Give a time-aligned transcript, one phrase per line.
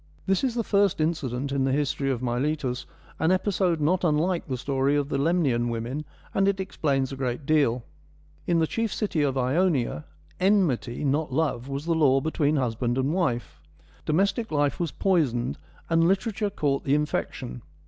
[0.25, 2.87] This is the first incident in the history of Miletus,
[3.19, 7.45] an episode not unlike the story of the Lemnian women, and it explains a great
[7.45, 7.83] deal.
[8.47, 10.05] In the chief city of Ionia,
[10.39, 13.61] enmity, not love, was the law between husband and wife.
[14.03, 17.61] Domestic life was poisoned, and literature caught the infection.